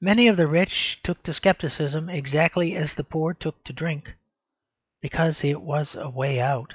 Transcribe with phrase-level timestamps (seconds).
[0.00, 4.14] Many of the rich took to scepticism exactly as the poor took to drink;
[5.00, 6.74] because it was a way out.